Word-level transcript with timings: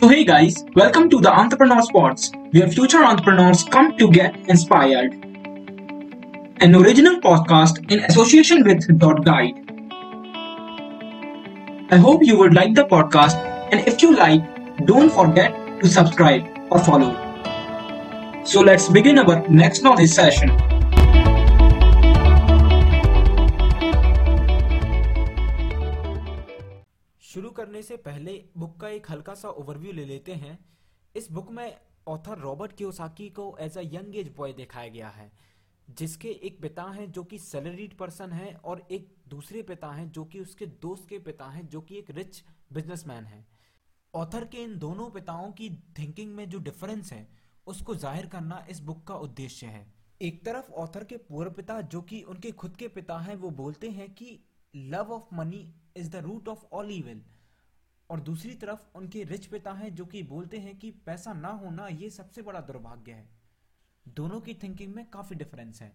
So, 0.00 0.08
hey 0.08 0.24
guys, 0.24 0.64
welcome 0.74 1.08
to 1.10 1.20
the 1.20 1.32
Entrepreneur 1.32 1.80
Spots, 1.80 2.32
where 2.50 2.68
future 2.68 3.04
entrepreneurs 3.04 3.62
come 3.62 3.96
to 3.96 4.10
get 4.10 4.34
inspired. 4.48 5.12
An 6.60 6.74
original 6.74 7.20
podcast 7.20 7.92
in 7.92 8.00
association 8.00 8.64
with 8.64 8.98
Dot 8.98 9.24
Guide. 9.24 9.54
I 11.92 11.96
hope 11.96 12.24
you 12.24 12.36
would 12.38 12.54
like 12.54 12.74
the 12.74 12.84
podcast, 12.84 13.36
and 13.72 13.86
if 13.86 14.02
you 14.02 14.16
like, 14.16 14.42
don't 14.84 15.10
forget 15.10 15.54
to 15.80 15.86
subscribe 15.86 16.44
or 16.70 16.80
follow. 16.80 17.14
So, 18.44 18.62
let's 18.62 18.88
begin 18.88 19.18
our 19.20 19.46
next 19.48 19.82
knowledge 19.82 20.10
session. 20.10 20.73
करने 27.54 27.82
से 27.82 27.96
पहले 28.02 28.32
book 28.58 28.78
का 28.80 28.88
एक 28.90 29.10
हल्का 29.10 29.34
सा 29.34 29.48
overview 29.50 29.92
ले 29.92 30.04
लेते 30.04 30.32
हैं। 30.34 30.58
इस 31.14 31.30
बुक 31.30 31.50
में 31.50 31.76
ऑथर 32.08 32.38
रॉबर्ट 32.38 32.72
कियोसाकी 32.72 33.28
को 33.30 33.56
age 33.60 33.78
a 33.78 33.82
young 33.84 34.16
age 34.16 34.32
boy 34.36 34.52
दिखाया 34.52 34.88
गया 34.90 35.08
है, 35.08 35.30
जिसके 35.88 36.28
एक 36.28 36.60
पिता 36.62 36.82
हैं 36.90 37.10
जो 37.12 37.24
कि 37.24 37.38
सैलरीड 37.40 37.96
पर्सन 37.98 38.32
है 38.32 38.54
और 38.56 38.86
एक 38.90 39.08
दूसरे 39.28 39.62
पिता 39.62 39.90
हैं 39.90 40.10
जो 40.10 40.24
कि 40.24 40.40
उसके 40.40 40.66
दोस्त 40.82 41.08
के 41.08 41.18
पिता 41.20 41.46
हैं 41.46 41.66
जो 41.68 41.80
कि 41.80 41.98
एक 41.98 42.10
रिच 42.10 42.42
बिजनेसमैन 42.72 43.24
है। 43.24 43.44
ऑथर 44.14 44.44
के 44.44 44.62
इन 44.62 44.76
दोनों 44.78 45.08
पिताओं 45.10 45.50
की 45.52 45.70
थिंकिंग 45.98 46.34
में 46.34 46.48
जो 46.50 46.58
डिफरेंस 46.60 47.12
है, 47.12 47.26
उसको 47.66 47.94
ज़ाहिर 47.96 48.26
करना 48.26 48.64
इस 48.70 48.80
बुक 48.80 49.06
का 49.06 49.14
उद्देश्य 49.18 49.66
है। 49.66 49.86
एक 50.20 50.44
तरफ़ 50.44 50.70
ऑथर 50.72 51.04
के 51.04 51.16
पूर्व 51.28 51.50
पिता 51.52 51.80
जो 51.82 52.00
कि 52.02 52.22
उनके 52.24 52.50
खुद 52.52 52.76
के 52.76 52.88
पिता 52.90 53.18
हैं, 53.18 53.36
वो 53.36 53.50
बोलते 53.52 53.88
हैं 53.90 54.08
कि 54.14 54.38
love 54.74 55.12
of 55.12 55.34
money 55.34 55.68
is 55.96 56.10
the 56.10 56.16
root 56.24 56.48
of 56.48 56.64
all 56.72 56.90
evil 56.90 57.22
और 58.10 58.20
दूसरी 58.20 58.54
तरफ़ 58.54 58.86
उनके 58.96 59.22
रिच 59.24 59.46
पिता 59.46 59.72
हैं 59.72 59.94
जो 59.94 60.04
कि 60.06 60.22
बोलते 60.24 60.58
हैं 60.58 60.76
कि 60.78 60.90
पैसा 61.06 61.32
ना 61.32 61.48
होना 61.60 61.86
ये 61.88 62.10
सबसे 62.10 62.42
बड़ा 62.42 62.60
दुर्भाग्य 62.60 63.12
है। 63.12 63.28
दोनों 64.06 64.40
की 64.40 64.54
थिंकिंग 64.54 64.94
में 64.94 65.04
काफ़ी 65.10 65.36
डिफरेंस 65.36 65.80
है। 65.82 65.92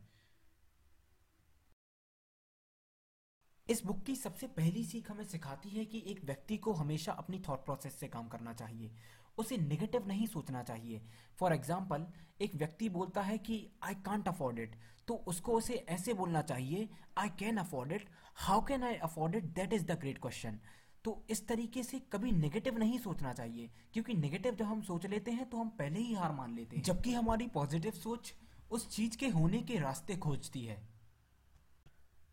इस 3.68 3.86
बुक 3.86 4.04
की 4.04 4.16
सबसे 4.16 4.48
पहली 4.50 4.84
सीख 4.86 5.10
हमें 5.12 5.24
सिखाती 5.26 5.70
है 5.70 5.86
कि 5.86 6.04
एक 6.08 6.24
व्यक्ति 6.26 6.58
को 6.58 6.72
हमेशा 6.74 7.12
अपनी 7.14 7.40
थॉट 7.50 7.66
प्रोसेस 7.66 8.00
से 8.00 8.08
काम 8.08 8.28
करना 8.28 8.54
चाहिए। 8.54 8.92
उसे 9.38 9.58
नेगेटिव 9.58 10.08
नहीं 10.08 10.26
सोचना 10.28 10.64
चाहिए। 10.64 11.02
फॉर 11.40 11.54
एग्ज़ाम्पल 11.54 12.06
एक 12.42 12.56
व्यक्ति 12.56 12.90
बोलता 12.90 13.22
है 13.22 13.38
कि 13.38 13.66
आई 13.84 13.96
कांट 14.06 14.28
अफोर्ड 14.28 14.60
इट 14.60 14.76
तो 15.08 15.14
उसको 15.28 15.58
उसे 15.58 15.73
ऐसे 15.90 16.14
बोलना 16.14 16.42
चाहिए 16.42 16.90
I 17.18 17.30
can 17.40 17.58
afford 17.58 17.92
it 17.92 18.10
how 18.38 18.66
can 18.66 18.84
I 18.84 18.96
afford 19.04 19.36
it 19.36 19.44
that 19.56 19.73
is 19.73 19.86
the 19.86 20.00
great 20.00 20.18
question 20.18 20.60
तो 21.03 21.25
इस 21.30 21.47
तरीके 21.47 21.83
से 21.83 22.00
कभी 22.00 22.31
नेगेटिव 22.31 22.78
नहीं 22.78 23.00
सोचना 23.00 23.33
चाहिए। 23.33 23.69
क्योंकि 23.94 24.14
नेगेटिव 24.14 24.55
जब 24.55 24.66
हम 24.66 24.81
सोच 24.81 25.05
लेते 25.05 25.31
हैं 25.31 25.50
तो 25.50 25.58
हम 25.58 25.69
पहले 25.69 26.00
ही 26.00 26.14
हार 26.14 26.31
मान 26.31 26.55
लेते 26.55 26.75
हैं। 26.75 26.83
जबकि 26.83 27.14
हमारी 27.14 27.47
पॉजिटिव 27.47 27.92
सोच 27.92 28.33
उस 28.72 28.89
चीज़ 28.89 29.17
के 29.17 29.27
होने 29.27 29.61
के 29.61 29.80
रास्ते 29.80 30.16
खोजती 30.16 30.66
है। 30.66 30.88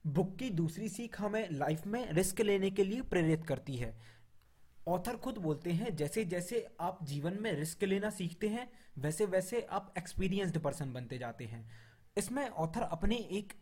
बुक 0.07 0.37
की 0.37 0.51
दूसरी 0.51 0.89
सीख 0.89 1.21
हमें 1.21 1.49
लाइफ 1.51 1.87
में 1.87 2.13
रिस्क 2.13 2.41
लेने 2.41 2.71
के 2.71 2.85
लिए 2.85 3.03
प्रेरित 3.03 3.47
करती 3.47 3.77
है। 3.77 4.17
ऑथर 4.89 5.17
खुद 5.17 5.39
बोलते 5.39 5.73
हैं, 5.73 5.97
जैसे 5.97 6.25
जैसे 6.25 6.77
आप 6.81 7.05
जीवन 7.05 7.39
में 7.41 7.53
रिस्क 7.53 7.85
लेना 7.85 8.11
सीखते 8.11 8.49
हैं, 8.49 8.73
वैसे 8.99 9.27
वैसे 9.27 9.63
आप 9.63 9.95
एक्सपीरियंस्ड 9.99 10.59
पर्सन 10.59 10.93
बनते 10.93 11.19
जाते 11.19 11.45
हैं। 11.45 11.71
इसमें 12.19 12.49
ऑथर 12.49 12.81
अपने 12.81 13.17
एक 13.17 13.53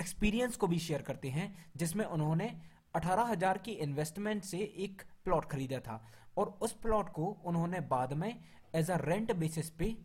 एक्सपीरियंस 0.00 0.56
को 0.56 0.66
भी 0.66 0.78
शेयर 0.78 1.02
करते 1.02 1.28
हैं, 1.28 1.72
जिसमें 1.76 2.04
उन्होंने 2.04 2.60
अठारह 2.94 3.22
हज़ार 3.24 3.58
की 3.58 3.72
इन्वेस्टमेंट 3.82 4.44
से 4.44 4.58
एक 4.58 5.02
प्लॉट 5.24 5.44
खरीदा 5.44 5.78
था 5.80 6.02
और 6.38 6.58
उस 6.62 6.72
प्लॉट 6.82 7.08
को 7.08 7.26
उन्होंने 7.44 7.80
बाद 7.88 8.12
में 8.12 8.32
एज 8.74 8.90
अ 8.90 8.96
रेंट 9.02 9.32
बेसिस 9.34 9.70
पे 9.70 9.96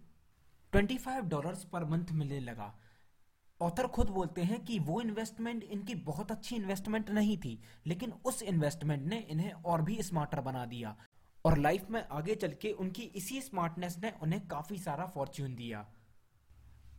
25 0.73 1.21
डॉलर्स 1.25 1.63
पर 1.63 1.85
मंथ 1.85 2.11
मिलने 2.13 2.39
लगा। 2.41 2.73
ऑथर 3.61 3.87
खुद 3.87 4.09
बोलते 4.09 4.43
हैं 4.43 4.63
कि 4.65 4.79
वो 4.81 4.99
इन्वेस्टमेंट 5.01 5.63
इनकी 5.63 5.95
बहुत 6.05 6.31
अच्छी 6.31 6.55
इन्वेस्टमेंट 6.55 7.09
नहीं 7.09 7.37
थी, 7.37 7.59
लेकिन 7.85 8.13
उस 8.25 8.41
इन्वेस्टमेंट 8.43 9.03
ने 9.03 9.19
इन्हें 9.29 9.51
और 9.51 9.81
भी 9.81 10.01
स्मार्टर 10.03 10.41
बना 10.41 10.65
दिया 10.65 10.95
और 11.45 11.57
लाइफ 11.57 11.89
में 11.91 12.03
आगे 12.03 12.35
चल 12.35 12.53
के 12.61 12.71
उनकी 12.75 13.03
इसी 13.15 13.41
स्मार्टनेस 13.41 13.97
ने 14.03 14.11
उन्हें 14.21 14.47
काफ़ी 14.47 14.77
सारा 14.79 15.05
फॉर्च्यून 15.05 15.55
दिया। 15.55 15.85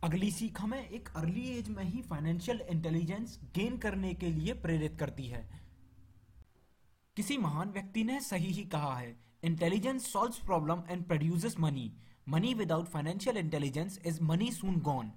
अगली 0.03 0.31
सीख 0.31 0.61
हमें 0.61 0.89
एक 0.89 1.09
अर्ली 1.15 1.47
एज 1.49 1.69
में 1.69 1.83
ही 1.83 2.01
फाइनेंशियल 2.01 2.61
इंटेलिजेंस 2.69 3.39
गेन 3.55 3.77
करने 3.77 4.13
के 4.13 4.31
लिए 4.31 4.53
प्रेरित 4.61 4.97
करती 4.99 5.27
है। 5.27 5.47
किसी 7.17 7.37
महान 7.37 7.69
व्यक्ति 7.69 8.03
ने 8.03 8.19
सही 8.19 8.51
ही 8.53 8.63
कहा 8.63 8.97
है। 8.97 9.15
Intelligence 9.43 10.11
solve 10.11 10.33
problem 10.45 10.81
and 10.89 11.03
produces 11.03 11.59
money 11.59 11.91
money 12.29 12.53
without 12.53 12.85
financial 12.85 13.37
intelligence 13.37 13.99
is 14.05 14.21
money 14.23 14.51
soon 14.51 14.75
gone 14.79 15.11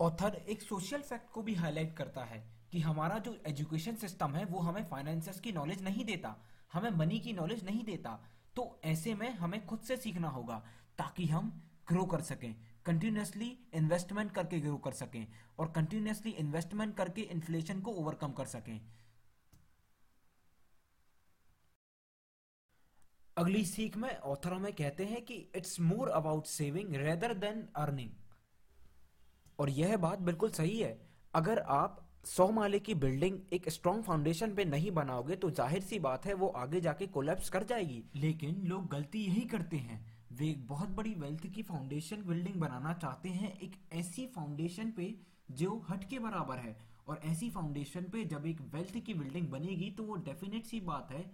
author 0.00 0.34
एक 0.48 0.62
सोशल 0.62 1.02
फैक्ट 1.02 1.30
को 1.30 1.42
भी 1.42 1.54
हाईलाइट 1.54 1.96
करता 1.96 2.24
है 2.24 2.42
कि 2.72 2.80
हमारा 2.80 3.18
जो 3.18 3.36
एजुकेशन 3.46 3.96
सिस्टम 3.96 4.34
है, 4.34 4.44
वो 4.44 4.60
हमें 4.60 4.84
फाइनेंसेस 4.84 5.40
की 5.40 5.52
नॉलेज 5.52 5.82
नहीं 5.82 6.04
देता। 6.04 6.34
हमें 6.72 6.90
मनी 6.90 7.18
की 7.18 7.32
नॉलेज 7.32 7.64
नहीं 7.64 7.84
देता। 7.84 8.18
तो 8.56 8.80
ऐसे 8.84 9.14
में 9.14 9.30
हमें 9.34 9.66
खुद 9.66 9.80
से 9.80 9.96
सीखना 9.96 10.28
होगा 10.28 10.62
ताकि 10.98 11.26
हम 11.26 11.52
ग्रो 11.88 12.04
कर 12.04 12.20
सकें। 12.20 12.54
कंटिन्यूसली 12.86 13.58
इन्वेस्टमेंट 13.74 14.32
करके 14.32 14.60
ग्रो 14.60 14.76
कर 14.76 14.92
सकें 14.92 15.26
और 15.58 15.72
कंटिन्यूसली 15.76 16.30
इन्वेस्टमेंट 16.30 16.96
करके 16.96 17.20
इन्फ्लेशन 17.20 17.80
को 17.80 17.90
ओवरकम 17.90 18.32
कर 18.32 18.44
सकें। 18.46 18.80
अगली 23.42 23.64
सीख 23.64 23.96
में 23.96 24.10
ऑथर 24.10 24.52
हमें 24.52 24.72
कहते 24.72 25.04
हैं 25.04 25.20
कि 25.24 25.34
it's 25.56 25.80
more 25.80 26.08
about 26.10 26.46
saving 26.46 26.94
rather 26.96 27.32
than 27.36 27.64
earning 27.76 28.10
और 29.58 29.70
यह 29.70 29.96
बात 29.96 30.18
बिल्कुल 30.20 30.50
सही 30.50 30.78
है। 30.78 30.90
अगर 31.34 31.58
आप 31.70 31.98
सौ 32.26 32.46
माले 32.50 32.78
की 32.78 32.94
बिल्डिंग 32.96 33.38
एक 33.52 33.68
स्ट्रॉन्ग 33.70 34.04
फाउंडेशन 34.04 34.54
पे 34.54 34.64
नहीं 34.66 34.90
बनाओगे 34.92 35.36
तो 35.36 35.50
ज़ाहिर 35.52 35.82
सी 35.82 35.98
बात 35.98 36.26
है 36.26 36.34
वो 36.34 36.48
आगे 36.58 36.80
जाके 36.80 37.06
कोलैप्स 37.08 37.50
कर 37.50 37.64
जाएगी। 37.64 38.02
लेकिन 38.16 38.62
लोग 38.66 38.88
गलती 38.90 39.24
यही 39.24 39.40
करते 39.48 39.76
हैं। 39.78 40.00
वे 40.32 40.50
एक 40.50 40.66
बहुत 40.68 40.88
बड़ी 40.92 41.14
वेल्थ 41.16 41.46
की 41.48 41.62
फाउंडेशन 41.64 42.24
बिल्डिंग 42.24 42.60
बनाना 42.60 42.92
चाहते 42.94 43.28
हैं, 43.30 43.58
एक 43.58 43.76
ऐसी 43.94 44.26
फाउंडेशन 44.36 44.90
पे 44.92 45.14
जो 45.52 45.84
हट 45.90 46.08
के 46.10 46.18
बराबर 46.20 46.58
है। 46.60 46.76
और 47.08 47.20
ऐसी 47.26 47.50
फाउंडेशन 47.50 48.04
पे 48.04 48.24
जब 48.26 48.46
एक 48.46 48.60
वेल्थ 48.74 48.98
की 48.98 49.14
बिल्डिंग 49.14 49.48
बनेगी 49.50 49.90
तो 49.90 50.02
वो 50.04 50.16
डेफिनेट 50.24 50.66
सी 50.66 50.80
बात 50.82 51.12
है 51.12 51.30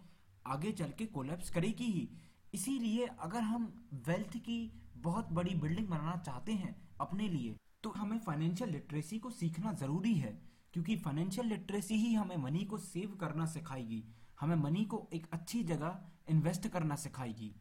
आगे 0.48 0.72
चल 0.72 0.92
के 0.98 1.06
कोलेप्स 1.08 1.50
करेगी 1.50 1.84
ही। 1.86 2.08
इसीलिए 2.54 3.06
अगर 3.20 3.40
हम 3.42 3.72
वेल्थ 4.06 4.36
की 4.38 4.60
बहुत 4.98 5.32
बड़ी 5.32 5.54
बिल्डिंग 5.56 5.88
बनाना 5.88 6.16
चाहते 6.18 6.52
हैं 6.54 6.74
अपने 7.00 7.28
लिए 7.28 7.56
तो 7.82 7.90
हमें 7.92 8.18
फाइनेंशियल 8.18 8.70
लिटरेसी 8.70 9.18
को 9.18 9.30
सीखना 9.30 9.72
ज़रूरी 9.74 10.14
है, 10.14 10.30
क्योंकि 10.74 10.96
फाइनेंशियल 10.96 11.46
लिटरेसी 11.46 11.96
ही 11.96 12.12
हमें 12.14 12.36
मनी 12.36 12.64
को 12.64 12.78
सेव 12.78 13.16
करना 13.20 13.46
सिखाएगी। 13.46 14.02
हमें 14.40 14.56
मनी 14.56 14.84
को 14.84 15.08
एक 15.12 15.26
अच्छी 15.32 15.62
जगह 15.64 16.00
इन्वेस्ट 16.30 16.68
करना 16.68 16.96
सिखाएगी। 16.96 17.54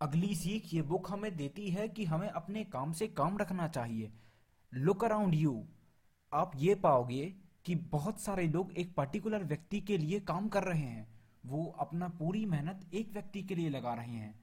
अगली 0.00 0.34
सीख 0.34 0.74
ये 0.74 0.82
बुक 0.84 1.10
हमें 1.10 1.36
देती 1.36 1.70
है 1.70 1.88
कि 1.88 2.04
हमें 2.04 2.28
अपने 2.28 2.64
काम 2.66 2.92
से 2.92 3.06
काम 3.12 3.38
रखना 3.38 3.68
चाहिए। 3.68 4.12
लुक 4.72 5.04
अराउंड 5.04 5.34
यू 5.34 5.64
आप 6.32 6.52
ये 6.56 6.74
पाओगे 6.76 7.24
कि 7.64 7.74
बहुत 7.74 8.20
सारे 8.20 8.46
लोग 8.48 8.72
एक 8.72 8.94
पर्टिकुलर 8.94 9.44
व्यक्ति 9.44 9.80
के 9.80 9.98
लिए 9.98 10.20
काम 10.20 10.48
कर 10.48 10.64
रहे 10.64 10.80
हैं। 10.80 11.06
वो 11.46 11.64
अपना 11.78 12.08
पूरी 12.08 12.44
मेहनत 12.46 12.94
एक 12.94 13.12
व्यक्ति 13.12 13.42
के 13.42 13.54
लिए 13.54 13.68
लगा 13.68 13.94
रहे 13.94 14.12
हैं। 14.12 14.34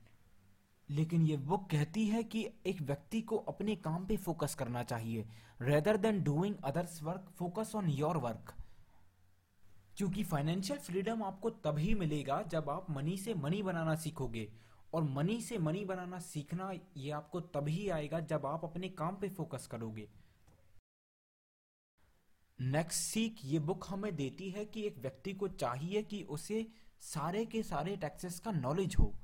लेकिन 0.89 1.25
ये 1.25 1.37
बुक 1.37 1.69
कहती 1.69 2.05
है 2.07 2.23
कि 2.23 2.47
एक 2.65 2.81
व्यक्ति 2.81 3.21
को 3.21 3.37
अपने 3.37 3.75
काम 3.75 4.05
पे 4.05 4.17
फोकस 4.17 4.55
करना 4.55 4.83
चाहिए 4.83 5.27
rather 5.61 5.97
than 5.97 6.23
doing 6.23 6.55
others 6.63 7.03
work 7.03 7.31
focus 7.35 7.71
on 7.75 7.89
your 7.89 8.17
work 8.17 8.53
क्योंकि 9.97 10.23
फाइनेंशियल 10.23 10.79
फ्रीडम 10.79 11.23
आपको 11.23 11.49
तभी 11.49 11.93
मिलेगा 11.93 12.41
जब 12.41 12.69
आप 12.69 12.89
मनी 12.89 13.17
से 13.17 13.33
मनी 13.33 13.62
बनाना 13.63 13.95
सीखोगे, 13.95 14.47
और 14.94 15.03
मनी 15.03 15.41
से 15.41 15.57
मनी 15.57 15.83
बनाना 15.85 16.19
सीखना 16.19 16.71
ये 16.97 17.12
आपको 17.12 17.39
तभी 17.39 17.89
आएगा 17.89 18.19
जब 18.19 18.45
आप 18.45 18.63
अपने 18.63 18.89
काम 18.89 19.15
पे 19.15 19.29
फोकस 19.29 19.67
करोगे। 19.67 20.07
नेक्स्ट 22.62 23.02
सीख 23.02 23.36
ये 23.46 23.60
बुक 23.60 23.86
हमें 23.90 24.16
देती 24.16 24.50
है 24.50 24.66
कि 24.66 24.84
एक 24.84 24.98
व्यक्ति 24.98 25.34
को 25.34 25.48
चाहिए 25.48 26.04
कि 26.04 26.24
उसे 26.24 26.68
सारे 27.00 27.46
के 27.46 27.63
सारे 27.63 27.98
टैक्सेस 27.98 28.40
का 28.40 28.52
नॉलेज 28.52 28.96
हो। 29.00 29.16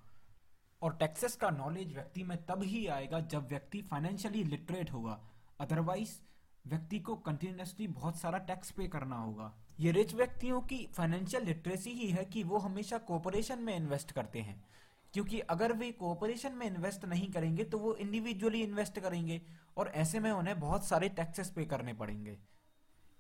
और 0.82 0.96
टैक्सेस 0.96 1.36
का 1.36 1.50
नॉलेज 1.50 1.94
व्यक्ति 1.94 2.24
में 2.24 2.46
तब 2.46 2.64
ही 2.64 2.88
आएगा 2.88 3.20
जब 3.20 3.48
व्यक्ति 3.48 3.82
फाइनेंशियली 3.82 4.44
लिटरेट 4.44 4.92
होगा। 4.92 5.22
अदरवाइज़ 5.60 6.20
व्यक्ति 6.68 7.00
को 7.00 7.16
कंटिन्यूसली 7.16 7.88
बहुत 7.88 8.18
सारा 8.18 8.38
टैक्स 8.38 8.72
पे 8.72 8.88
करना 8.88 9.16
होगा। 9.16 9.54
ये 9.80 9.92
रिच 9.92 10.14
व्यक्तियों 10.14 10.62
की 10.62 10.88
फाइनेंशियल 10.88 11.44
लिटरेसी 11.44 11.90
ही 11.90 12.08
है 12.08 12.26
कि 12.26 12.44
वो 12.44 12.58
हमेशा 12.58 12.98
कॉपोरेशन 12.98 13.60
में 13.60 13.76
इन्वेस्ट 13.76 14.12
करते 14.12 14.40
हैं। 14.40 14.66
क्योंकि 15.14 15.40
अगर 15.40 15.74
वे 15.74 15.92
कोऑपरेशन 15.92 16.52
में 16.52 16.68
इन्वेस्ट 16.68 17.06
नहीं 17.06 17.32
करेंगे 17.32 17.64
तो 17.64 17.78
वो 17.78 17.96
इंडिविजुअली 17.96 18.62
इन्वेस्ट 18.62 19.00
करेंगे 19.00 19.42
और 19.78 19.88
ऐसे 19.88 20.20
में 20.20 20.32
उन्हें 20.32 20.60
बहुत 20.60 20.86
सारे 20.86 21.10
टैक्सेस 21.10 21.50
पे 21.50 21.66
करने 21.66 21.94
पड़ेंगे। 21.94 22.38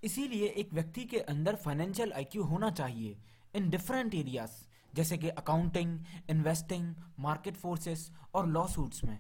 इसीलिए 0.03 0.47
एक 0.47 0.73
व्यक्ति 0.73 1.03
के 1.03 1.19
अंदर 1.19 1.55
फाइनेंशियल 1.55 2.11
आईक्यू 2.13 2.43
होना 2.43 2.69
चाहिए 2.71 3.17
इन 3.55 3.69
डिफरेंट 3.69 4.15
एरियाज़ 4.15 4.51
जैसे 4.95 5.17
कि 5.17 5.29
अकाउंटिंग 5.29 5.99
इन्वेस्टिंग 6.29 6.93
मार्केट 7.19 7.55
फोर्सेस 7.57 8.11
और 8.33 8.47
लॉ 8.47 8.65
सूट्स 8.67 9.03
में। 9.03 9.19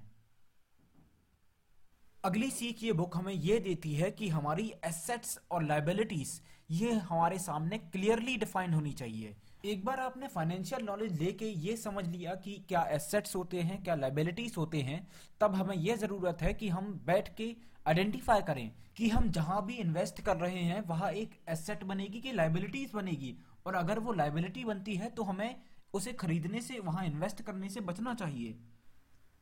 अगली 2.27 2.49
सीख 2.51 2.81
ये 2.83 2.93
बुक 2.93 3.15
हमें 3.17 3.33
ये 3.33 3.57
देती 3.59 3.93
है 3.95 4.09
कि 4.11 4.27
हमारी 4.29 4.63
एसेट्स 4.85 5.37
और 5.51 5.63
लाइबिलिटीज 5.63 6.29
ये 6.71 6.91
हमारे 6.91 7.37
सामने 7.39 7.77
क्लियरली 7.77 8.35
डिफाइंड 8.37 8.73
होनी 8.75 8.91
चाहिए। 8.93 9.35
एक 9.65 9.85
बार 9.85 9.99
आपने 9.99 10.27
फाइनेंशियल 10.27 10.83
नॉलेज 10.85 11.21
लेके 11.21 11.49
ये 11.59 11.75
समझ 11.77 12.05
लिया 12.07 12.33
कि 12.35 12.57
क्या 12.69 12.81
एसेट्स 12.91 13.35
होते 13.35 13.61
हैं, 13.61 13.81
क्या 13.83 13.95
लाइबिलिटीज 13.95 14.55
होते 14.57 14.81
हैं, 14.81 15.07
तब 15.41 15.55
हमें 15.55 15.75
यह 15.77 15.95
ज़रूरत 15.95 16.41
है 16.41 16.53
कि 16.53 16.69
हम 16.69 16.93
बैठ 17.05 17.33
के 17.35 17.55
आइडेंटिफाई 17.87 18.41
करें 18.41 18.71
कि 18.97 19.09
हम 19.09 19.29
जहाँ 19.31 19.65
भी 19.65 19.75
इन्वेस्ट 19.77 20.21
कर 20.21 20.37
रहे 20.37 20.63
हैं, 20.63 20.81
वहाँ 20.87 21.11
एक 21.13 21.39
एसेट 21.49 21.83
बनेगी 21.85 22.21
कि 22.21 22.31
लाइबिलिटीज 22.33 22.91
बनेगी। 22.93 23.35
और 23.65 23.75
अगर 23.75 23.99
वो 23.99 24.13
लाइबिलिटी 24.13 24.65
बनती 24.65 24.95
है 24.95 25.09
तो 25.09 25.23
हमें 25.23 25.55
उसे 25.93 26.13
खरीदने 26.15 26.61
से, 26.61 26.79
वहाँ 26.79 27.05
इन्वेस्ट 27.05 27.41
करने 27.41 27.69
से 27.69 27.81
बचना 27.81 28.13
चाहिए। 28.15 28.57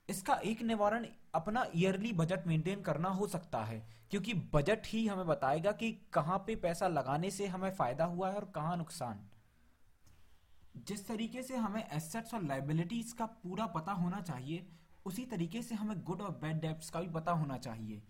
इसका 0.10 0.34
एक 0.46 0.62
निवारण 0.62 1.06
अपना 1.36 1.66
ईयरली 1.76 2.12
बजट 2.14 2.46
मेंटेन 2.48 2.82
करना 2.82 3.10
हो 3.10 3.28
सकता 3.28 3.64
है, 3.66 3.80
क्योंकि 4.12 4.34
बजट 4.54 4.88
ही 4.88 5.06
हमें 5.08 5.26
बताएगा 5.28 5.72
कि 5.72 5.92
कहाँ 6.14 6.38
पे 6.38 6.56
पैसा 6.56 6.88
लगाने 6.88 7.32
से 7.32 7.48
हमें 7.48 7.70
फ़ायदा 7.72 8.06
हुआ 8.06 8.30
है 8.30 8.36
और 8.36 8.52
कहाँ 8.56 8.76
नुकसान। 8.78 9.26
जिस 10.88 11.08
तरीके 11.08 11.44
से 11.44 11.56
हमें 11.58 11.84
एसेट्स 11.84 12.34
और 12.34 12.44
लाइबिलिटीज 12.44 13.12
का 13.14 13.26
पूरा 13.26 13.66
पता 13.68 13.92
होना 13.94 14.22
चाहिए, 14.22 14.66
उसी 15.06 15.26
तरीके 15.26 15.62
से 15.62 15.76
हमें 15.76 16.04
गुड 16.04 16.22
और 16.22 16.32
बैड 16.42 16.60
डेब्ट्स 16.62 16.90
का 16.90 17.00
भी 17.02 17.10
पता 17.10 17.32
होना 17.34 17.58
चाहिए। 17.58 18.02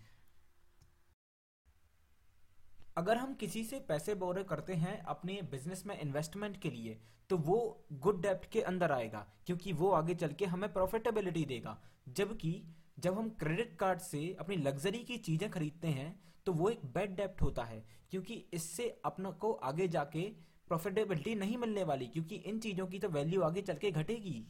अगर 2.97 3.17
हम 3.17 3.33
किसी 3.33 3.63
से 3.63 3.79
पैसे 3.79 4.13
बोरे 4.15 4.43
करते 4.43 4.73
हैं 4.75 4.97
अपने 5.05 5.39
बिज़नेस 5.51 5.83
में 5.85 5.97
इन्वेस्टमेंट 5.99 6.61
के 6.61 6.69
लिए 6.69 6.97
तो 7.29 7.37
वो 7.39 7.57
गुड 7.93 8.21
डेप्ट 8.21 8.49
के 8.51 8.61
अंदर 8.63 8.91
आएगा, 8.91 9.25
क्योंकि 9.45 9.73
वो 9.73 9.89
आगे 9.91 10.15
चल 10.15 10.33
के 10.33 10.45
हमें 10.45 10.71
प्रॉफिटेबिलिटी 10.73 11.43
देगा। 11.45 11.77
जबकि 12.09 12.51
जब 12.99 13.17
हम 13.17 13.29
क्रेडिट 13.39 13.75
कार्ड 13.79 13.99
से 14.01 14.35
अपनी 14.39 14.55
लग्जरी 14.57 14.99
की 14.99 15.17
चीज़ें 15.19 15.49
खरीदते 15.51 15.87
हैं 15.89 16.13
तो 16.45 16.53
वो 16.53 16.69
एक 16.69 16.85
बैड 16.85 17.15
डेप्ट 17.15 17.41
होता 17.41 17.63
है, 17.63 17.83
क्योंकि 18.11 18.33
इससे 18.53 18.89
अपनों 19.05 19.31
को 19.33 19.51
आगे 19.63 19.87
जाके 19.87 20.21
प्रॉफिटेबिलिटी 20.67 21.35
नहीं 21.35 21.57
मिलने 21.57 21.83
वाली, 21.83 22.07
क्योंकि 22.07 22.35
इन 22.37 22.59
चीज़ों 22.59 22.87
की 22.87 22.99
तो 22.99 23.09
वैल्यू 23.09 23.41
आगे 23.41 23.61
चल 23.61 23.77
के 23.77 23.91
घटेगी। 23.91 24.45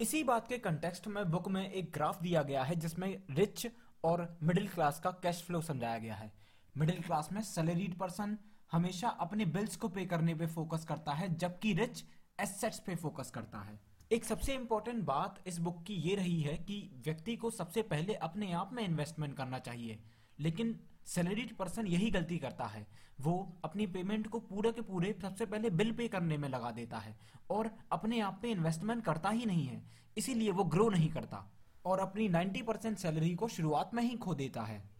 इसी 0.00 0.24
बात 0.24 0.48
के 0.48 0.58
कंटेक्स्ट 0.58 1.06
में 1.08 1.24
बुक 1.30 1.48
में 1.48 1.70
एक 1.70 1.92
ग्राफ 1.92 2.22
दिया 2.22 2.42
गया 2.42 2.62
है, 2.62 2.76
जिसमें 2.76 3.22
रिच 3.30 3.66
और 4.04 4.28
मिडिल 4.42 4.68
क्लास 4.68 5.00
का 5.00 5.10
कैश 5.22 5.42
फ्लो 5.42 5.60
समझाया 5.62 5.98
गया 5.98 6.14
है। 6.14 6.32
मिडिल 6.78 7.02
क्लास 7.02 7.28
में 7.32 7.42
सैलरीड 7.42 7.98
पर्सन 7.98 8.38
हमेशा 8.72 9.08
अपने 9.08 9.44
बिल्स 9.44 9.76
को 9.76 9.88
पे 9.88 10.06
करने 10.06 10.34
पे 10.34 10.46
फोकस 10.46 10.84
करता 10.84 11.12
है, 11.12 11.34
जबकि 11.34 11.72
रिच 11.72 12.04
एसेट्स 12.40 12.80
पे 12.80 12.94
फोकस 12.94 13.30
करता 13.30 13.58
है। 13.58 13.80
एक 14.12 14.24
सबसे 14.24 14.54
इंपॉर्टेंट 14.54 15.04
बात 15.04 15.42
इस 15.46 15.58
बुक 15.58 15.84
की 15.84 15.94
ये 15.94 16.14
रही 16.14 16.40
है 16.40 16.56
कि 16.56 17.02
व्यक्ति 17.04 17.36
को 17.36 17.50
सबसे 17.50 17.82
पहले 17.82 18.14
अपने 18.14 18.52
आप 18.52 18.72
में 18.72 18.84
इन्वेस्टमेंट 18.84 19.36
करना 19.36 19.58
चाहिए। 19.58 20.02
लेकिन 20.40 20.80
सैलरीड 21.04 21.56
पर्सन 21.56 21.86
यही 21.86 22.10
गलती 22.10 22.38
करता 22.38 22.64
है। 22.64 22.86
वो 23.20 23.60
अपनी 23.64 23.86
पेमेंट 23.86 24.26
को 24.26 24.40
पूरे 24.40 24.72
के 24.72 24.80
पूरे 24.80 25.18
सबसे 25.22 25.46
पहले 25.46 25.70
बिल 25.70 25.92
पे 25.92 26.08
करने 26.08 26.36
में 26.36 26.48
लगा 26.48 26.70
देता 26.70 26.98
है 26.98 27.18
और 27.50 27.70
अपने 27.92 28.20
आप 28.20 28.38
पे 28.42 28.50
इन्वेस्टमेंट 28.50 29.04
करता 29.04 29.28
ही 29.28 29.46
नहीं 29.46 29.66
है। 29.66 29.90
इसीलिए 30.18 30.50
वो 30.50 30.64
ग्रो 30.64 30.88
नहीं 30.88 31.08
करता 31.08 31.52
और 31.84 31.98
अपनी 31.98 32.28
90 32.28 32.62
परसेंट 32.62 32.98
सैलरी 32.98 33.34
को 33.34 33.48
शुरुआत 33.48 33.94
में 33.94 34.02
ही 34.02 34.16
खो 34.16 34.34
देता 34.34 34.62
है। 34.62 34.97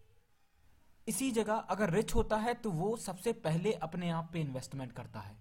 इसी 1.09 1.31
जगह 1.31 1.55
अगर 1.71 1.91
रिच 1.91 2.15
होता 2.15 2.37
है 2.37 2.55
तो 2.55 2.71
वो 2.71 2.97
सबसे 2.97 3.33
पहले 3.45 3.73
अपने 3.83 4.11
आप 4.11 4.31
पे 4.33 4.41
इन्वेस्टमेंट 4.41 4.93
करता 4.93 5.21
है। 5.21 5.37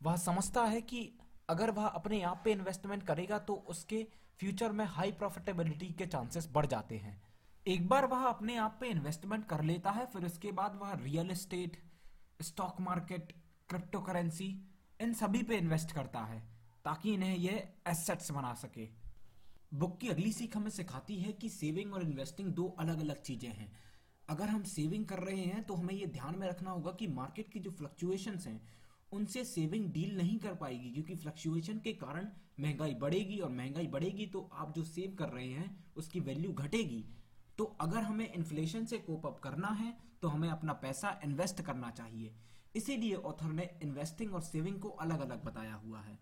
वह 0.00 0.16
समझता 0.16 0.64
है 0.64 0.80
कि 0.82 1.00
अगर 1.48 1.70
वह 1.70 1.86
अपने 1.86 2.20
आप 2.22 2.42
पे 2.44 2.52
इन्वेस्टमेंट 2.52 3.02
करेगा 3.02 3.38
तो 3.38 3.54
उसके 3.68 4.06
फ्यूचर 4.40 4.72
में 4.72 4.84
हाई 4.86 5.12
प्रॉफिटेबिलिटी 5.12 5.86
के 5.92 6.06
चांसेस 6.06 6.48
बढ़ 6.52 6.66
जाते 6.66 6.96
हैं। 6.96 7.20
एक 7.66 7.88
बार 7.88 8.06
वह 8.06 8.26
अपने 8.26 8.56
आप 8.56 8.76
पे 8.80 8.88
इन्वेस्टमेंट 8.88 9.44
कर 9.46 9.62
लेता 9.62 9.90
है, 9.90 10.04
फिर 10.06 10.24
उसके 10.24 10.52
बाद 10.52 10.78
वह 10.82 10.92
real 10.94 11.30
estate 11.30 11.76
stock 12.42 12.80
market 12.80 13.32
crypto 13.68 14.00
currency 14.00 14.48
इन 15.00 15.12
सभी 15.14 15.42
पे 15.42 15.56
इन्वेस्ट 15.56 15.92
करता 15.92 16.20
है, 16.20 16.40
ताकि 16.84 17.14
इन्हें 17.14 17.36
यह 17.36 17.68
एसेट्स 17.88 18.30
बना 18.30 18.54
सके। 18.54 18.88
बुक 19.74 19.98
की 20.00 20.08
अगली 20.08 20.32
सीख 20.32 20.56
हमें 20.56 20.70
सिखाती 20.70 21.16
है 21.16 21.32
कि 21.32 21.48
सेविंग 21.50 21.94
और 21.94 22.02
इन्वेस्टिंग 22.02 22.52
दो 22.52 22.68
अलग 22.78 23.00
अलग 23.00 23.22
चीज़ें 23.22 23.50
हैं। 23.50 23.70
अगर 24.28 24.48
हम 24.48 24.62
सेविंग 24.64 25.04
कर 25.06 25.18
रहे 25.18 25.44
हैं 25.44 25.62
तो 25.64 25.74
हमें 25.74 25.94
ये 25.94 26.06
ध्यान 26.08 26.38
में 26.38 26.46
रखना 26.48 26.70
होगा 26.70 26.90
कि 26.92 27.06
मार्केट 27.08 27.48
की 27.48 27.60
जो 27.60 27.70
फ्लक्चुएशंस 27.70 28.46
हैं, 28.46 28.60
उनसे 29.12 29.44
सेविंग 29.44 29.86
डील 29.92 30.16
नहीं 30.16 30.38
कर 30.38 30.54
पाएगी, 30.54 30.90
क्योंकि 30.90 31.14
फ्लक्चुएशन 31.14 31.78
के 31.78 31.92
कारण 31.94 32.26
महँगाई 32.60 32.94
बढ़ेगी 32.94 33.38
और 33.38 33.50
महँगाई 33.50 33.86
बढ़ेगी 33.86 34.26
तो 34.26 34.48
आप 34.54 34.74
जो 34.76 34.84
सेव 34.84 35.14
कर 35.18 35.28
रहे 35.28 35.48
हैं, 35.48 35.84
उसकी 35.96 36.20
वैल्यू 36.20 36.52
घटेगी। 36.52 37.04
तो 37.58 37.64
अगर 37.80 38.02
हमें 38.02 38.32
इन्फ्लेशन 38.32 38.84
से 38.84 38.98
कोप 38.98 39.26
अप 39.26 39.38
करना 39.38 39.68
है 39.68 39.96
तो 40.22 40.28
हमें 40.28 40.48
अपना 40.48 40.72
पैसा 40.72 41.18
इन्वेस्ट 41.24 41.62
करना 41.62 41.90
चाहिए। 41.90 42.34
इसीलिए 42.76 43.14
ऑथर 43.14 43.52
ने 43.52 43.68
इन्वेस्टिंग 43.82 44.34
और 44.34 44.42
सेविंग 44.42 44.80
को 44.80 44.88
अलग 44.88 45.20
अलग 45.20 45.44
बताया 45.44 45.74
हुआ 45.76 46.00
है। 46.00 46.18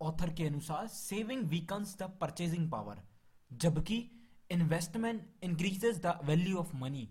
ऑथर 0.00 0.32
के 0.34 0.46
अनुसार 0.46 0.86
saving 0.88 1.42
weakens 1.44 1.96
the 1.98 2.10
purchasing 2.20 2.70
power 2.70 3.00
जबकि 3.50 3.98
investment 4.50 5.22
increases 5.42 6.00
the 6.00 6.14
value 6.24 6.58
of 6.58 6.74
money. 6.80 7.06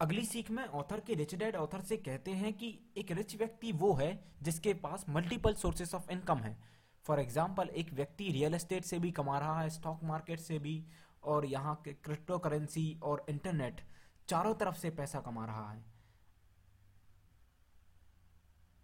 अगली 0.00 0.24
सीख 0.24 0.50
में 0.50 0.64
ऑथर 0.64 1.00
के 1.06 1.14
रिच 1.14 1.34
डैड 1.34 1.56
ऑथर 1.56 1.80
से 1.82 1.96
कहते 1.98 2.30
हैं 2.32 2.52
कि 2.52 2.68
एक 2.98 3.10
रिच 3.12 3.34
व्यक्ति 3.36 3.72
वो 3.72 3.92
है 3.94 4.12
जिसके 4.42 4.72
पास 4.84 5.04
मल्टीपल 5.08 5.54
सोर्सेस 5.54 5.94
ऑफ़ 5.94 6.10
इनकम 6.12 6.38
है। 6.38 6.56
फॉर 7.04 7.20
एग्ज़ाम्पल 7.20 7.68
एक 7.74 7.92
व्यक्ति 7.94 8.30
रियल 8.32 8.54
एस्टेट 8.54 8.84
से 8.84 8.98
भी 8.98 9.10
कमा 9.12 9.38
रहा 9.38 9.60
है 9.60 9.70
स्टॉक 9.70 10.04
मार्केट 10.04 10.40
से 10.40 10.58
भी, 10.58 10.84
और 11.24 11.46
यहाँ 11.46 11.74
के 11.84 11.92
क्रिप्टो 11.94 12.38
करेंसी 12.38 12.98
और 13.02 13.24
इंटरनेट 13.28 13.80
चारों 14.28 14.54
तरफ़ 14.54 14.78
से 14.78 14.90
पैसा 14.92 15.20
कमा 15.20 15.44
रहा 15.46 15.70
है। 15.70 15.84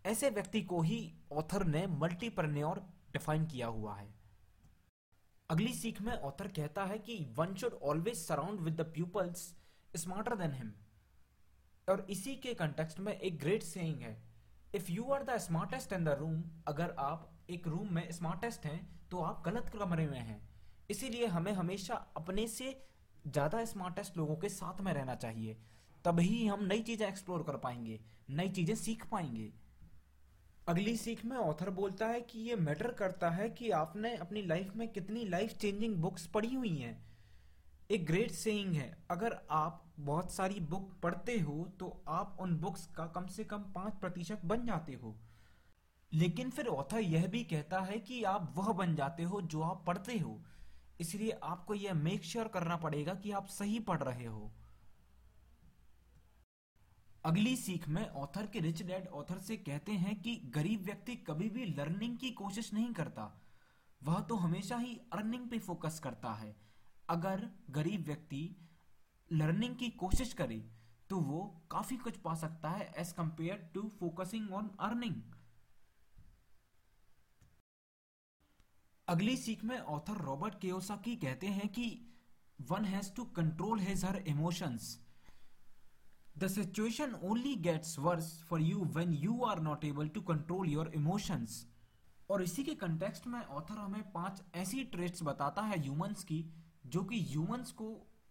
ऐसे 0.05 0.31
व्यक्ति 0.31 0.63
को 0.63 0.81
ही 0.83 1.01
ऑथर 1.33 1.65
ने 1.67 1.87
मल्टीप्रन्योर 1.97 2.83
डिफाइन 3.13 3.47
किया 3.47 3.67
हुआ 3.69 3.95
है। 3.97 4.09
अगली 5.51 5.73
सीख 5.75 6.01
में 6.03 6.13
ऑथर 6.13 6.49
कहता 6.49 6.85
है 6.85 6.99
कि 6.99 7.17
one 7.37 7.55
should 7.55 7.75
always 7.85 8.17
surround 8.19 8.61
with 8.61 8.81
the 8.81 8.85
peoples 8.95 9.43
smarter 9.95 10.35
than 10.37 10.53
him 10.53 10.73
और 11.89 12.07
इसी 12.11 12.35
के 12.37 12.55
कंटेक्स्ट 12.55 13.01
में 13.01 13.13
एक 13.13 13.39
ग्रेट 13.41 13.63
सेइंग 13.63 14.01
है 14.03 14.17
if 14.75 14.91
you 14.93 15.05
are 15.13 15.23
the 15.25 15.37
smartest 15.39 15.93
in 15.93 16.05
the 16.05 16.17
room 16.21 16.43
अगर 16.69 16.95
आप 17.01 17.31
एक 17.51 17.67
रूम 17.69 17.95
में 17.95 18.11
स्मार्टेस्ट 18.13 18.67
हैं 18.67 18.81
तो 19.11 19.21
आप 19.23 19.43
गलत 19.47 19.71
कमरे 19.75 20.07
में 20.07 20.19
हैं। 20.21 20.41
इसीलिए 20.91 21.27
हमें 21.27 21.53
हमेशा 21.53 21.95
अपने 22.17 22.47
से 22.49 22.71
ज़्यादा 23.27 23.65
स्मार्टेस्ट 23.65 24.17
लोगों 24.17 24.37
के 24.37 24.49
साथ 24.49 24.81
में 24.81 24.93
रहना 24.93 25.15
चाहिए। 25.17 25.55
तभी 26.05 26.47
हम 26.47 26.65
नई 26.65 26.83
चीज़ें 26.83 27.07
एक्सप्लोर 27.09 27.43
कर 27.43 27.57
पाएँगे, 27.59 28.01
नई 28.31 28.49
चीज़ें 28.49 28.75
सीख 28.77 29.07
पाएँगे। 29.11 29.53
अगली 30.69 30.97
सीख 30.97 31.25
में 31.25 31.37
ऑथर 31.37 31.69
बोलता 31.71 32.07
है 32.07 32.21
कि 32.21 32.39
ये 32.39 32.55
मैटर 32.57 32.93
करता 32.93 33.29
है 33.31 33.49
कि 33.51 33.71
आपने 33.71 34.15
अपनी 34.17 34.43
लाइफ 34.43 34.73
में 34.77 34.87
कितनी 34.89 35.25
लाइफ 35.25 35.53
चेंजिंग 35.53 35.95
बुक्स 35.97 36.27
पढ़ी 36.27 36.55
हुई 36.55 36.75
हैं। 36.77 36.97
एक 37.91 38.07
ग्रेट 38.07 38.31
सेइंग 38.31 38.73
है, 38.73 38.97
अगर 39.11 39.37
आप 39.51 39.85
बहुत 40.01 40.33
सारी 40.33 40.61
बुक 40.61 40.91
पढ़ते 41.03 41.39
हो 41.41 41.69
तो 41.81 42.03
आप 42.09 42.37
उन 42.41 42.57
बुक्स 42.57 42.87
का 42.87 43.07
कम 43.07 43.27
से 43.27 43.45
कम 43.45 43.63
पाँच 43.75 44.01
प्रतिशत 44.01 44.41
बन 44.45 44.67
जाते 44.67 44.95
हो। 44.95 45.15
लेकिन 46.13 46.51
फिर 46.51 46.67
ऑथर 46.67 47.01
यह 47.01 47.27
भी 47.27 47.45
कहता 47.45 47.81
है 47.81 47.99
कि 48.01 48.23
आप 48.25 48.53
वह 48.57 48.73
बन 48.73 48.95
जाते 48.95 49.23
हो 49.23 49.41
जो 49.43 49.63
आप 49.63 49.85
पढ़ते 49.87 50.19
हो। 50.19 50.39
इसलिए 51.01 51.39
आपको 51.43 51.75
यह 51.75 51.95
मेक 51.95 52.25
श्योर 52.25 52.49
करना 52.49 52.77
पड़ेगा 52.77 53.15
कि 53.15 53.31
आप 53.31 53.47
सही 53.47 53.79
पढ़ 53.81 54.03
रहे 54.03 54.27
हो। 54.27 54.51
अगली 57.27 57.57
सीख 57.57 57.89
में 57.89 58.09
ऑथर 58.09 58.47
के 58.47 58.61
रिच 58.61 58.83
डैड 58.83 59.07
ऑथर 59.15 59.39
से 59.39 59.57
कहते 59.57 59.93
हैं 59.93 60.15
कि 60.23 60.35
गरीब 60.55 60.83
व्यक्ति 60.85 61.15
कभी 61.29 61.49
भी 61.51 61.65
लर्निंग 61.67 62.17
की 62.19 62.31
कोशिश 62.31 62.73
नहीं 62.75 62.93
करता। 62.95 63.25
वह 64.01 64.21
तो 64.21 64.37
हमेशा 64.37 64.77
ही 64.77 64.95
अर्निंग 65.13 65.49
पे 65.51 65.59
फोकस 65.59 65.99
करता 66.05 66.33
है। 66.35 66.55
अगर 67.09 67.49
गरीब 67.71 68.05
व्यक्ति 68.07 68.43
लर्निंग 69.31 69.75
की 69.77 69.89
कोशिश 70.03 70.33
करे 70.33 70.59
तो 71.11 71.17
वो 71.21 71.41
काफ़ी 71.71 71.97
कुछ 71.97 72.17
पा 72.19 72.35
सकता 72.35 72.71
है 72.71 72.93
as 72.99 73.13
compare 73.13 73.71
to 73.75 73.83
focusing 74.01 74.53
on 74.55 74.71
earning 74.81 75.23
अगली 79.09 79.37
सीख 79.37 79.65
में 79.65 79.79
ऑथर 79.79 80.23
रॉबर्ट 80.25 80.61
केओसाकी 80.61 81.17
कहते 81.17 81.47
हैं 81.59 81.69
कि 81.69 81.89
one 82.71 82.85
has 82.85 83.13
to 83.17 83.25
control 83.37 83.81
his 83.81 84.05
her 84.05 84.17
emotions 84.29 84.89
The 86.39 86.49
situation 86.51 87.15
only 87.23 87.57
gets 87.57 87.99
worse 87.99 88.43
for 88.47 88.59
you 88.59 88.81
when 88.93 89.13
you 89.15 89.43
are 89.45 89.59
not 89.59 89.85
able 89.85 90.09
to 90.17 90.23
control 90.23 90.67
your 90.69 90.85
emotions. 90.99 91.55
और 92.31 92.43
इसी 92.43 92.65
के 92.65 92.75
context 92.75 93.27
में 93.27 93.41
ऑथर 93.41 93.79
हमें 93.79 94.03
पाँच 94.13 94.43
ऐसी 94.55 94.83
ट्रेट्स 94.85 95.23
बताता 95.23 95.63
है 95.63 95.79
ह्यूमंस 95.81 96.25
की, 96.25 96.45
जो 96.87 97.03
कि 97.03 97.21
ह्यूमंस 97.31 97.71
को 97.73 97.89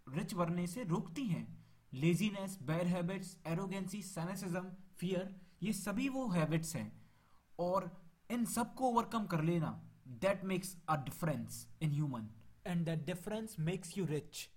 रिच 0.07 0.33
बनने 0.33 0.67
से 0.67 0.83
रोकती 0.83 1.25
हैं। 1.27 1.47
Laziness 1.93 2.57
bad 2.63 2.88
habits 2.88 3.35
arrogance 3.47 4.01
cynicism 4.01 4.71
fear 5.00 5.35
ये 5.63 5.74
सभी 5.74 6.09
वो 6.09 6.27
हैबिट्स 6.29 6.75
हैं। 6.75 6.91
और 7.59 7.91
इन 8.31 8.45
सबको 8.45 8.89
ओवरकम 8.89 9.25
कर 9.25 9.41
लेना 9.43 9.79
that 10.21 10.43
makes 10.43 10.75
a 10.89 10.95
difference 11.05 11.65
in 11.81 11.91
human 11.91 12.29
and 12.67 12.85
that 12.85 13.05
difference 13.05 13.55
makes 13.59 13.97
you 13.97 14.05
rich 14.05 14.50